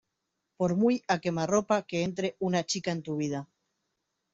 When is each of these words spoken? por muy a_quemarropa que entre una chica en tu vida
por 0.57 0.71
muy 0.81 0.95
a_quemarropa 1.15 1.85
que 1.89 1.97
entre 2.07 2.27
una 2.47 2.61
chica 2.69 2.89
en 2.93 3.03
tu 3.07 3.13
vida 3.21 3.39